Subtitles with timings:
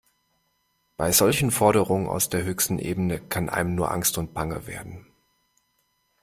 [0.97, 5.05] Bei solchen Forderungen aus der höchsten Ebene kann einem nur angst und bange werden.